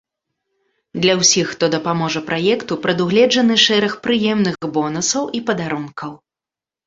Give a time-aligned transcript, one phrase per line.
[1.01, 6.11] Для ўсіх, хто дапаможа праекту, прадугледжаны шэраг прыемных бонусаў і падарункаў.